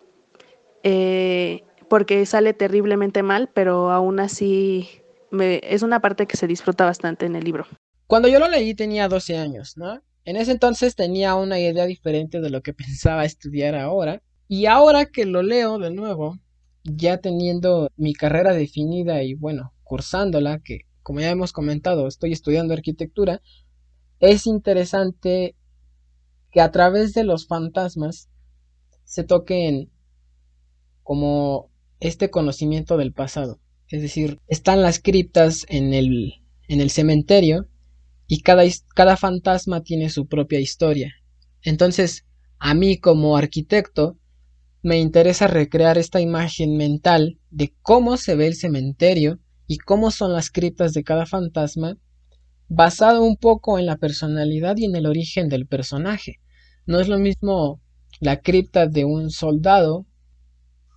eh, 0.83 1.63
porque 1.89 2.25
sale 2.25 2.53
terriblemente 2.53 3.23
mal, 3.23 3.49
pero 3.53 3.91
aún 3.91 4.19
así 4.19 4.87
es 5.31 5.83
una 5.83 6.01
parte 6.01 6.27
que 6.27 6.37
se 6.37 6.47
disfruta 6.47 6.85
bastante 6.85 7.25
en 7.25 7.35
el 7.35 7.43
libro. 7.43 7.67
Cuando 8.07 8.27
yo 8.27 8.39
lo 8.39 8.47
leí 8.47 8.73
tenía 8.73 9.07
12 9.07 9.37
años, 9.37 9.77
¿no? 9.77 10.01
En 10.25 10.35
ese 10.35 10.51
entonces 10.51 10.95
tenía 10.95 11.35
una 11.35 11.59
idea 11.59 11.85
diferente 11.85 12.41
de 12.41 12.49
lo 12.49 12.61
que 12.61 12.73
pensaba 12.73 13.25
estudiar 13.25 13.75
ahora. 13.75 14.21
Y 14.47 14.65
ahora 14.65 15.05
que 15.05 15.25
lo 15.25 15.43
leo 15.43 15.77
de 15.77 15.91
nuevo, 15.91 16.37
ya 16.83 17.17
teniendo 17.17 17.91
mi 17.97 18.13
carrera 18.13 18.53
definida 18.53 19.21
y 19.21 19.35
bueno, 19.35 19.73
cursándola, 19.83 20.59
que 20.59 20.81
como 21.09 21.21
ya 21.21 21.31
hemos 21.31 21.53
comentado, 21.53 22.07
estoy 22.07 22.33
estudiando 22.33 22.71
arquitectura, 22.75 23.41
es 24.19 24.45
interesante 24.45 25.55
que 26.51 26.61
a 26.61 26.69
través 26.69 27.15
de 27.15 27.23
los 27.23 27.47
fantasmas 27.47 28.29
se 29.05 29.23
toquen 29.23 29.89
como 31.01 31.71
este 31.99 32.29
conocimiento 32.29 32.95
del 32.95 33.11
pasado. 33.11 33.59
Es 33.87 34.03
decir, 34.03 34.37
están 34.47 34.83
las 34.83 34.99
criptas 34.99 35.65
en 35.67 35.95
el, 35.95 36.43
en 36.67 36.79
el 36.79 36.91
cementerio 36.91 37.67
y 38.27 38.41
cada, 38.41 38.61
cada 38.93 39.17
fantasma 39.17 39.81
tiene 39.81 40.11
su 40.11 40.27
propia 40.27 40.59
historia. 40.59 41.11
Entonces, 41.63 42.27
a 42.59 42.75
mí 42.75 42.99
como 42.99 43.35
arquitecto, 43.35 44.19
me 44.83 44.99
interesa 44.99 45.47
recrear 45.47 45.97
esta 45.97 46.21
imagen 46.21 46.77
mental 46.77 47.39
de 47.49 47.73
cómo 47.81 48.15
se 48.15 48.35
ve 48.35 48.45
el 48.45 48.53
cementerio 48.53 49.39
y 49.69 49.77
cómo 49.77 50.09
son 50.09 50.33
las 50.33 50.49
criptas 50.49 50.93
de 50.93 51.03
cada 51.03 51.27
fantasma, 51.27 51.95
basado 52.69 53.23
un 53.23 53.37
poco 53.37 53.77
en 53.77 53.85
la 53.85 53.97
personalidad 53.97 54.75
y 54.77 54.85
en 54.85 54.95
el 54.95 55.05
origen 55.05 55.47
del 55.47 55.67
personaje. 55.67 56.39
No 56.87 56.99
es 56.99 57.07
lo 57.07 57.19
mismo 57.19 57.79
la 58.19 58.41
cripta 58.41 58.87
de 58.87 59.05
un 59.05 59.29
soldado 59.29 60.07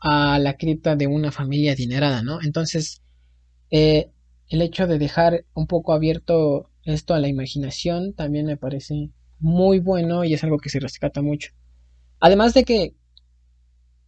a 0.01 0.39
la 0.39 0.57
cripta 0.57 0.97
de 0.97 1.07
una 1.07 1.31
familia 1.31 1.73
adinerada, 1.73 2.23
¿no? 2.23 2.41
Entonces, 2.41 3.03
eh, 3.71 4.11
el 4.49 4.63
hecho 4.63 4.87
de 4.87 4.99
dejar 4.99 5.45
un 5.53 5.67
poco 5.67 5.93
abierto 5.93 6.71
esto 6.85 7.13
a 7.13 7.21
la 7.21 7.29
imaginación 7.29 8.15
también 8.15 8.47
me 8.47 8.57
parece 8.57 9.11
muy 9.39 9.81
bueno 9.81 10.25
y 10.25 10.33
es 10.33 10.45
algo 10.45 10.57
que 10.57 10.71
se 10.71 10.81
rescata 10.81 11.21
mucho. 11.21 11.53
Además 12.21 12.55
de 12.55 12.65
que, 12.65 12.95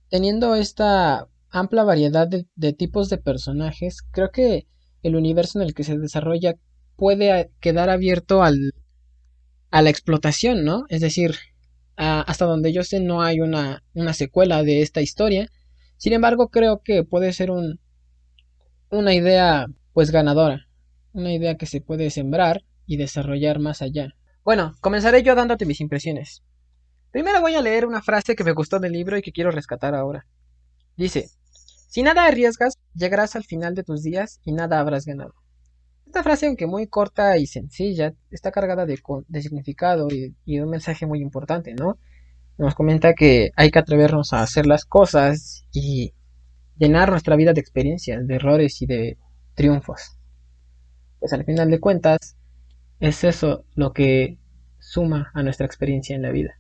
teniendo 0.09 0.55
esta 0.55 1.29
amplia 1.55 1.85
variedad 1.85 2.29
de, 2.29 2.73
tipos 2.73 3.09
de 3.09 3.19
personajes, 3.19 4.03
creo 4.11 4.31
que 4.33 4.67
el 5.05 5.15
universo 5.15 5.61
en 5.61 5.67
el 5.67 5.73
que 5.73 5.85
se 5.85 5.97
desarrolla 5.97 6.57
puede 6.97 7.53
quedar 7.61 7.91
abierto 7.91 8.43
al, 8.43 8.75
a 9.71 9.81
la 9.81 9.91
explotación, 9.91 10.65
¿no? 10.65 10.85
Es 10.89 11.01
decir, 11.01 11.37
hasta 11.95 12.45
donde 12.45 12.73
yo 12.73 12.83
sé 12.83 12.99
no 12.99 13.23
hay 13.23 13.41
una, 13.41 13.85
una, 13.95 14.15
secuela 14.15 14.65
de 14.65 14.83
esta 14.83 15.01
historia. 15.01 15.49
Sin 15.97 16.13
embargo, 16.13 16.49
creo 16.49 16.83
que 16.83 17.05
puede 17.05 17.33
ser 17.33 17.53
un, 17.53 17.79
una 18.91 19.15
idea 19.15 19.67
pues 19.93 20.11
ganadora, 20.11 20.67
una 21.13 21.33
idea 21.33 21.57
que 21.57 21.67
se 21.67 21.81
puede 21.81 22.11
sembrar 22.11 22.65
y 22.85 22.97
desarrollar 22.97 23.61
más 23.61 23.81
allá. 23.81 24.17
Bueno, 24.43 24.75
comenzaré 24.81 25.23
yo 25.23 25.37
dándote 25.37 25.67
mis 25.67 25.81
impresiones. 25.81 26.43
Primero 27.13 27.41
voy 27.41 27.55
a 27.55 27.63
leer 27.63 27.87
una 27.87 28.03
frase 28.03 28.35
que 28.35 28.43
me 28.43 28.53
gustó 28.53 28.81
del 28.81 28.91
libro 28.91 29.17
y 29.17 29.23
que 29.23 29.31
quiero 29.31 29.53
rescatar 29.53 29.95
ahora. 29.95 30.27
Dice, 30.97 31.31
si 31.95 32.03
nada 32.03 32.27
arriesgas, 32.27 32.75
llegarás 32.93 33.37
al 33.37 33.45
final 33.45 33.77
de 33.77 33.85
tus 33.85 34.03
días 34.03 34.41
y 34.45 34.51
nada 34.51 34.81
habrás 34.81 35.07
ganado. 35.07 35.33
Esta 36.07 36.25
frase, 36.25 36.49
aunque 36.49 36.67
muy 36.67 36.89
corta 36.89 37.39
y 37.39 37.47
sencilla, 37.47 38.15
está 38.33 38.51
cargada 38.51 38.85
de, 38.85 39.01
significado 39.41 40.09
y, 40.11 40.35
y, 40.45 40.59
un 40.59 40.71
mensaje 40.71 41.07
muy 41.07 41.21
importante, 41.21 41.73
¿no? 41.73 41.97
Nos 42.59 42.75
comenta 42.75 43.15
que 43.15 43.53
hay 43.55 43.71
que 43.71 43.79
atrevernos 43.79 44.33
a 44.33 44.43
hacer 44.43 44.67
las 44.67 44.85
cosas 44.85 45.69
y 45.73 46.15
llenar 46.77 47.11
nuestra 47.11 47.37
vida 47.37 47.53
de 47.53 47.61
experiencias, 47.61 48.27
de 48.27 48.35
errores 48.35 48.83
y 48.83 48.87
de 48.87 49.17
triunfos. 49.55 50.19
Pues 51.21 51.33
al 51.33 51.45
final 51.45 51.71
de 51.71 51.79
cuentas, 51.79 52.37
es 52.99 53.23
eso 53.23 53.67
lo 53.77 53.93
que 53.93 54.41
suma 54.81 55.31
a 55.33 55.45
nuestra 55.45 55.65
experiencia 55.65 56.17
en 56.17 56.23
la 56.23 56.33
vida. 56.33 56.59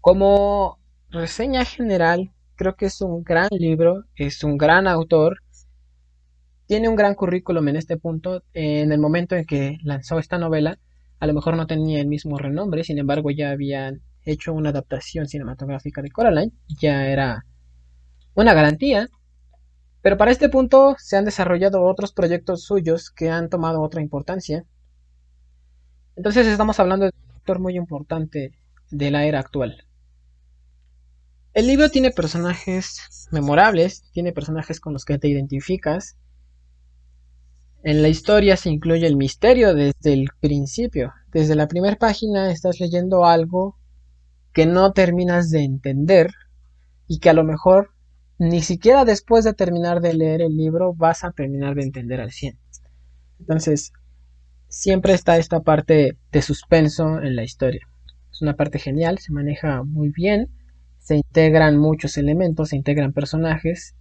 Como 0.00 0.80
reseña 1.10 1.64
general, 1.64 2.32
Creo 2.60 2.76
que 2.76 2.84
es 2.84 3.00
un 3.00 3.24
gran 3.24 3.48
libro, 3.52 4.04
es 4.16 4.44
un 4.44 4.58
gran 4.58 4.86
autor, 4.86 5.38
tiene 6.66 6.90
un 6.90 6.94
gran 6.94 7.14
currículum 7.14 7.66
en 7.68 7.76
este 7.76 7.96
punto. 7.96 8.42
En 8.52 8.92
el 8.92 8.98
momento 8.98 9.34
en 9.34 9.46
que 9.46 9.78
lanzó 9.82 10.18
esta 10.18 10.36
novela, 10.36 10.78
a 11.20 11.26
lo 11.26 11.32
mejor 11.32 11.56
no 11.56 11.66
tenía 11.66 12.02
el 12.02 12.06
mismo 12.06 12.36
renombre, 12.36 12.84
sin 12.84 12.98
embargo 12.98 13.30
ya 13.30 13.48
habían 13.48 14.02
hecho 14.26 14.52
una 14.52 14.68
adaptación 14.68 15.26
cinematográfica 15.26 16.02
de 16.02 16.10
Coraline, 16.10 16.52
ya 16.68 17.06
era 17.06 17.46
una 18.34 18.52
garantía. 18.52 19.08
Pero 20.02 20.18
para 20.18 20.30
este 20.30 20.50
punto 20.50 20.96
se 20.98 21.16
han 21.16 21.24
desarrollado 21.24 21.82
otros 21.82 22.12
proyectos 22.12 22.64
suyos 22.64 23.10
que 23.10 23.30
han 23.30 23.48
tomado 23.48 23.80
otra 23.80 24.02
importancia. 24.02 24.66
Entonces 26.14 26.46
estamos 26.46 26.78
hablando 26.78 27.06
de 27.06 27.12
un 27.24 27.36
autor 27.36 27.58
muy 27.58 27.78
importante 27.78 28.52
de 28.90 29.10
la 29.10 29.24
era 29.24 29.40
actual. 29.40 29.86
El 31.52 31.66
libro 31.66 31.88
tiene 31.88 32.12
personajes 32.12 33.28
memorables, 33.32 34.04
tiene 34.12 34.32
personajes 34.32 34.78
con 34.78 34.92
los 34.92 35.04
que 35.04 35.18
te 35.18 35.26
identificas. 35.26 36.16
En 37.82 38.02
la 38.02 38.08
historia 38.08 38.56
se 38.56 38.70
incluye 38.70 39.04
el 39.04 39.16
misterio 39.16 39.74
desde 39.74 40.12
el 40.12 40.28
principio. 40.38 41.12
Desde 41.32 41.56
la 41.56 41.66
primera 41.66 41.96
página 41.96 42.52
estás 42.52 42.78
leyendo 42.78 43.24
algo 43.24 43.76
que 44.52 44.66
no 44.66 44.92
terminas 44.92 45.50
de 45.50 45.64
entender 45.64 46.30
y 47.08 47.18
que 47.18 47.30
a 47.30 47.34
lo 47.34 47.42
mejor 47.42 47.90
ni 48.38 48.62
siquiera 48.62 49.04
después 49.04 49.44
de 49.44 49.52
terminar 49.52 50.00
de 50.00 50.14
leer 50.14 50.42
el 50.42 50.56
libro 50.56 50.94
vas 50.94 51.24
a 51.24 51.32
terminar 51.32 51.74
de 51.74 51.82
entender 51.82 52.20
al 52.20 52.30
100. 52.30 52.60
Entonces, 53.40 53.92
siempre 54.68 55.14
está 55.14 55.36
esta 55.36 55.60
parte 55.60 56.16
de 56.30 56.42
suspenso 56.42 57.20
en 57.20 57.34
la 57.34 57.42
historia. 57.42 57.88
Es 58.30 58.40
una 58.40 58.54
parte 58.54 58.78
genial, 58.78 59.18
se 59.18 59.32
maneja 59.32 59.82
muy 59.82 60.10
bien 60.10 60.59
se 61.00 61.16
integran 61.16 61.76
muchos 61.78 62.16
elementos, 62.16 62.68
se 62.68 62.76
integran 62.76 63.12
personajes 63.12 63.96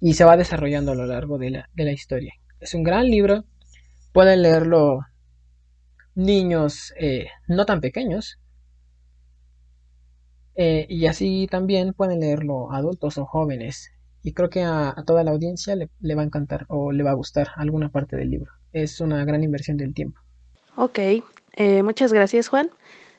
y 0.00 0.14
se 0.14 0.24
va 0.24 0.36
desarrollando 0.36 0.92
a 0.92 0.94
lo 0.96 1.06
largo 1.06 1.38
de 1.38 1.50
la, 1.50 1.92
historia. 1.92 2.34
Es 2.60 2.74
un 2.74 2.82
gran 2.82 3.06
libro, 3.06 3.44
pueden 4.12 4.42
leerlo 4.42 5.00
niños 6.14 6.92
eh, 6.98 7.28
no 7.46 7.64
tan 7.64 7.80
pequeños. 7.80 8.38
Eh, 10.54 10.86
y 10.90 11.06
así 11.06 11.46
también 11.50 11.94
pueden 11.94 12.20
leerlo 12.20 12.72
adultos 12.72 13.16
o 13.16 13.24
jóvenes. 13.24 13.90
Y 14.22 14.34
creo 14.34 14.50
que 14.50 14.62
a, 14.62 14.94
toda 15.06 15.24
la 15.24 15.30
audiencia 15.30 15.74
le, 15.76 15.88
le, 16.00 16.14
va 16.14 16.22
a 16.22 16.26
encantar 16.26 16.66
o 16.68 16.92
le 16.92 17.02
va 17.02 17.12
a 17.12 17.14
gustar 17.14 17.48
alguna 17.56 17.88
parte 17.88 18.16
del 18.16 18.30
libro. 18.30 18.52
Es 18.72 19.00
una 19.00 19.24
gran 19.24 19.42
inversión 19.42 19.76
del 19.76 19.94
tiempo. 19.94 20.20
Ok, 20.76 20.98
eh, 21.54 21.82
muchas 21.82 22.12
gracias 22.12 22.48
Juan. 22.48 22.70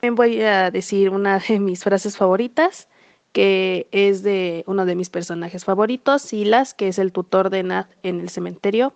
También 0.03 0.15
voy 0.15 0.41
a 0.41 0.69
decir 0.69 1.11
una 1.11 1.39
de 1.39 1.61
mis 1.61 1.81
frases 1.81 2.17
favoritas, 2.17 2.89
que 3.31 3.87
es 3.93 4.21
de 4.21 4.65
uno 4.67 4.85
de 4.85 4.95
mis 4.95 5.09
personajes 5.09 5.63
favoritos, 5.63 6.23
Silas, 6.23 6.73
que 6.73 6.89
es 6.89 6.99
el 6.99 7.13
tutor 7.13 7.49
de 7.49 7.63
Nat 7.63 7.87
en 8.03 8.19
el 8.19 8.29
cementerio 8.29 8.91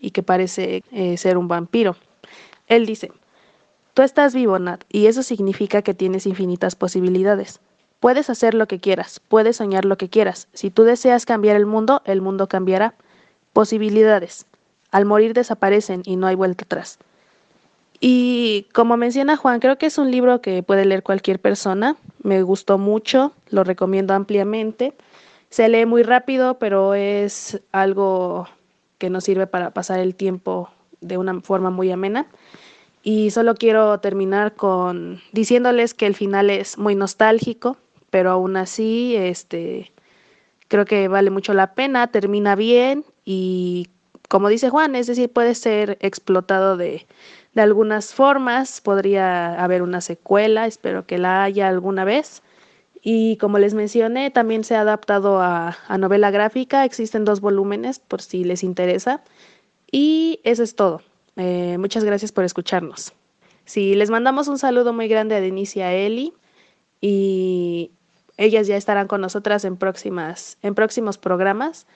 y 0.00 0.10
que 0.10 0.24
parece 0.24 0.82
eh, 0.90 1.16
ser 1.18 1.38
un 1.38 1.46
vampiro. 1.46 1.94
Él 2.66 2.84
dice, 2.84 3.12
tú 3.94 4.02
estás 4.02 4.34
vivo, 4.34 4.58
Nat, 4.58 4.82
y 4.88 5.06
eso 5.06 5.22
significa 5.22 5.82
que 5.82 5.94
tienes 5.94 6.26
infinitas 6.26 6.74
posibilidades. 6.74 7.60
Puedes 8.00 8.28
hacer 8.28 8.54
lo 8.54 8.66
que 8.66 8.80
quieras, 8.80 9.20
puedes 9.28 9.58
soñar 9.58 9.84
lo 9.84 9.96
que 9.98 10.08
quieras. 10.08 10.48
Si 10.52 10.68
tú 10.68 10.82
deseas 10.82 11.26
cambiar 11.26 11.54
el 11.54 11.66
mundo, 11.66 12.02
el 12.06 12.20
mundo 12.20 12.48
cambiará. 12.48 12.96
Posibilidades. 13.52 14.46
Al 14.90 15.04
morir 15.04 15.32
desaparecen 15.32 16.02
y 16.04 16.16
no 16.16 16.26
hay 16.26 16.34
vuelta 16.34 16.64
atrás. 16.64 16.98
Y 18.00 18.66
como 18.72 18.96
menciona 18.96 19.36
Juan, 19.36 19.60
creo 19.60 19.78
que 19.78 19.86
es 19.86 19.98
un 19.98 20.10
libro 20.10 20.40
que 20.40 20.62
puede 20.62 20.84
leer 20.84 21.02
cualquier 21.02 21.40
persona. 21.40 21.96
Me 22.22 22.42
gustó 22.42 22.78
mucho, 22.78 23.32
lo 23.50 23.64
recomiendo 23.64 24.14
ampliamente. 24.14 24.94
Se 25.50 25.68
lee 25.68 25.86
muy 25.86 26.02
rápido, 26.02 26.58
pero 26.58 26.94
es 26.94 27.60
algo 27.72 28.48
que 28.98 29.10
nos 29.10 29.24
sirve 29.24 29.46
para 29.46 29.70
pasar 29.70 30.00
el 30.00 30.14
tiempo 30.14 30.70
de 31.00 31.18
una 31.18 31.40
forma 31.40 31.70
muy 31.70 31.90
amena. 31.90 32.26
Y 33.02 33.30
solo 33.30 33.54
quiero 33.54 34.00
terminar 34.00 34.54
con 34.54 35.20
diciéndoles 35.32 35.94
que 35.94 36.06
el 36.06 36.14
final 36.14 36.50
es 36.50 36.78
muy 36.78 36.94
nostálgico, 36.94 37.76
pero 38.10 38.30
aún 38.30 38.56
así, 38.56 39.14
este, 39.16 39.92
creo 40.68 40.86
que 40.86 41.08
vale 41.08 41.30
mucho 41.30 41.52
la 41.52 41.74
pena, 41.74 42.06
termina 42.06 42.56
bien 42.56 43.04
y 43.24 43.88
como 44.28 44.48
dice 44.48 44.70
Juan, 44.70 44.96
es 44.96 45.06
decir, 45.06 45.30
puede 45.30 45.54
ser 45.54 45.98
explotado 46.00 46.76
de, 46.76 47.06
de 47.54 47.62
algunas 47.62 48.14
formas, 48.14 48.80
podría 48.80 49.62
haber 49.62 49.82
una 49.82 50.00
secuela, 50.00 50.66
espero 50.66 51.06
que 51.06 51.18
la 51.18 51.44
haya 51.44 51.68
alguna 51.68 52.04
vez. 52.04 52.42
Y 53.02 53.36
como 53.36 53.58
les 53.58 53.74
mencioné, 53.74 54.30
también 54.30 54.64
se 54.64 54.76
ha 54.76 54.80
adaptado 54.80 55.40
a, 55.40 55.76
a, 55.86 55.98
novela 55.98 56.30
gráfica, 56.30 56.84
existen 56.84 57.24
dos 57.24 57.40
volúmenes 57.40 57.98
por 58.00 58.22
si 58.22 58.44
les 58.44 58.62
interesa. 58.64 59.22
Y 59.90 60.40
eso 60.42 60.62
es 60.62 60.74
todo. 60.74 61.02
Eh, 61.36 61.76
muchas 61.78 62.04
gracias 62.04 62.32
por 62.32 62.44
escucharnos. 62.44 63.12
Sí, 63.64 63.94
les 63.94 64.10
mandamos 64.10 64.48
un 64.48 64.58
saludo 64.58 64.92
muy 64.92 65.08
grande 65.08 65.36
a 65.36 65.40
Denise 65.40 65.78
y 65.78 65.82
a 65.82 65.92
Eli. 65.94 66.34
Y 67.00 67.90
ellas 68.36 68.66
ya 68.66 68.76
estarán 68.76 69.06
con 69.06 69.20
nosotras 69.20 69.64
en, 69.64 69.76
próximas, 69.76 70.58
en 70.62 70.74
próximos 70.74 71.18
programas. 71.18 71.86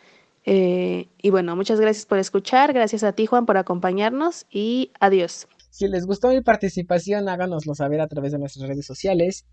Eh, 0.45 1.09
y 1.21 1.31
bueno, 1.31 1.55
muchas 1.57 1.81
gracias 1.81 2.07
por 2.07 2.19
escuchar, 2.19 2.73
gracias 2.73 3.05
a 3.05 3.13
ti 3.13 3.27
Juan 3.27 3.47
por 3.47 3.57
acompañarnos 3.57 4.47
y 4.51 4.93
adiós. 5.01 5.47
Si 5.71 5.87
les 5.89 6.07
gustó 6.07 6.29
mi 6.29 6.41
participación, 6.41 7.29
háganoslo 7.29 7.75
saber 7.75 8.01
a 8.01 8.09
través 8.09 8.33
de 8.33 8.39
nuestras 8.39 8.69
redes 8.69 8.87
sociales 8.87 9.47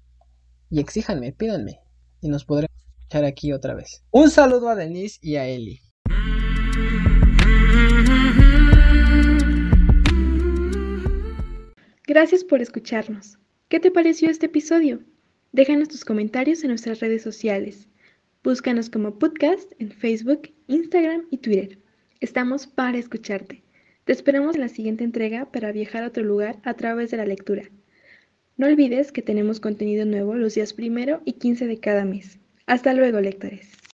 y 0.69 0.79
exíjanme, 0.79 1.33
pídanme 1.33 1.79
y 2.21 2.29
nos 2.29 2.45
podremos 2.45 2.75
escuchar 2.97 3.25
aquí 3.25 3.51
otra 3.51 3.73
vez. 3.73 4.03
Un 4.11 4.29
saludo 4.29 4.69
a 4.69 4.75
Denise 4.75 5.19
y 5.21 5.35
a 5.35 5.47
Eli. 5.47 5.79
Gracias 12.07 12.43
por 12.43 12.61
escucharnos. 12.61 13.37
¿Qué 13.67 13.79
te 13.79 13.91
pareció 13.91 14.29
este 14.29 14.45
episodio? 14.45 15.01
Déjanos 15.51 15.87
tus 15.89 16.05
comentarios 16.05 16.63
en 16.63 16.69
nuestras 16.69 16.99
redes 16.99 17.23
sociales. 17.23 17.89
Búscanos 18.45 18.91
como 18.91 19.17
podcast 19.17 19.71
en 19.79 19.89
Facebook, 19.89 20.53
Instagram 20.67 21.23
y 21.31 21.37
Twitter. 21.37 21.79
Estamos 22.19 22.67
para 22.67 22.99
escucharte. 22.99 23.63
Te 24.03 24.13
esperamos 24.13 24.53
en 24.53 24.61
la 24.61 24.69
siguiente 24.69 25.03
entrega 25.03 25.51
para 25.51 25.71
viajar 25.71 26.03
a 26.03 26.09
otro 26.09 26.23
lugar 26.23 26.57
a 26.61 26.75
través 26.75 27.09
de 27.09 27.17
la 27.17 27.25
lectura. 27.25 27.63
No 28.55 28.67
olvides 28.67 29.11
que 29.11 29.23
tenemos 29.23 29.59
contenido 29.59 30.05
nuevo 30.05 30.35
los 30.35 30.53
días 30.53 30.73
primero 30.73 31.23
y 31.25 31.33
15 31.33 31.65
de 31.65 31.79
cada 31.79 32.05
mes. 32.05 32.37
Hasta 32.67 32.93
luego, 32.93 33.19
lectores. 33.19 33.84